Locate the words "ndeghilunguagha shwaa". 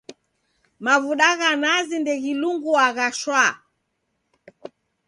1.99-3.51